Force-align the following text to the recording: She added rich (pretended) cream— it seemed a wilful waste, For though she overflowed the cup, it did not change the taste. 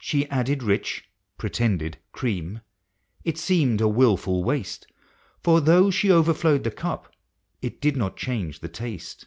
She 0.00 0.26
added 0.30 0.62
rich 0.62 1.04
(pretended) 1.36 1.98
cream— 2.10 2.62
it 3.26 3.36
seemed 3.36 3.82
a 3.82 3.86
wilful 3.86 4.42
waste, 4.42 4.86
For 5.42 5.60
though 5.60 5.90
she 5.90 6.10
overflowed 6.10 6.64
the 6.64 6.70
cup, 6.70 7.12
it 7.60 7.78
did 7.78 7.94
not 7.94 8.16
change 8.16 8.60
the 8.60 8.68
taste. 8.70 9.26